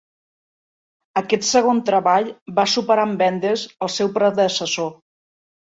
Aquest 1.21 1.45
segon 1.49 1.83
treball 1.91 2.31
va 2.61 2.67
superar 2.75 3.07
en 3.11 3.15
vendes 3.23 3.69
al 3.87 3.95
seu 3.99 4.13
predecessor. 4.21 4.95